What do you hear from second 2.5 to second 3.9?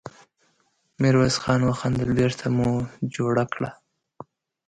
مو جوړه کړه!